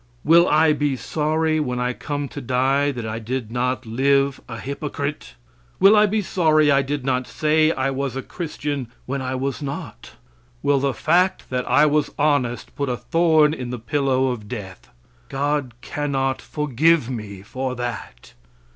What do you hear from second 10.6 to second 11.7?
Will the fact that